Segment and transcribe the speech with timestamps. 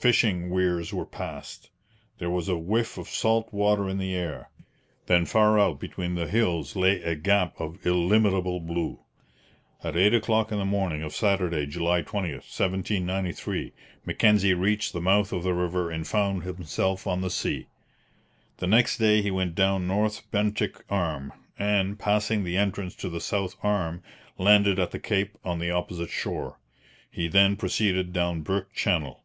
[0.00, 1.68] Fishing weirs were passed.
[2.16, 4.48] There was a whiff of salt water in the air;
[5.08, 9.00] then far out between the hills lay a gap of illimitable blue.
[9.84, 13.74] At eight o'clock in the morning of Saturday, July 20, 1793,
[14.06, 17.66] Mackenzie reached the mouth of the river and found himself on the sea.
[18.56, 23.20] The next day he went down North Bentinck Arm, and, passing the entrance to the
[23.20, 24.02] south arm,
[24.38, 26.58] landed at the cape on the opposite shore.
[27.10, 29.22] He then proceeded down Burke Channel.